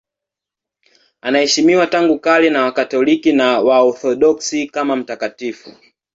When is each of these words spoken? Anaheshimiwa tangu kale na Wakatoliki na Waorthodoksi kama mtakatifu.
Anaheshimiwa 1.21 1.87
tangu 1.87 2.19
kale 2.19 2.49
na 2.49 2.63
Wakatoliki 2.63 3.33
na 3.33 3.59
Waorthodoksi 3.59 4.67
kama 4.67 4.95
mtakatifu. 4.95 5.73